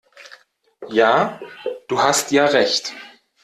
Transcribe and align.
Ja, 0.89 1.39
du 1.87 2.01
hast 2.01 2.31
ja 2.31 2.45
Recht! 2.45 2.91